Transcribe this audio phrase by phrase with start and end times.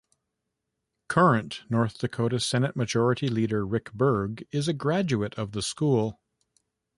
[1.09, 6.19] Current North Dakota Senate Majority Leader Rick Berg is a graduate of the school.